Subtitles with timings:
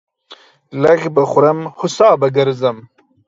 [0.83, 2.77] لږ به خورم، هو سا به گرځم.